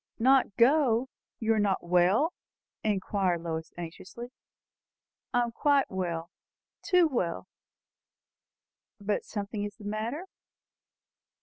"Not 0.17 0.55
go? 0.57 1.09
You 1.39 1.53
are 1.53 1.59
not 1.59 1.83
well?" 1.83 2.33
inquired 2.83 3.43
Lois 3.43 3.71
anxiously. 3.77 4.31
"I 5.31 5.43
am 5.43 5.51
quite 5.51 5.91
well 5.91 6.31
too 6.81 7.07
well!" 7.07 7.47
"But 8.99 9.25
something 9.25 9.63
is 9.63 9.75
the 9.75 9.85
matter?" 9.85 10.25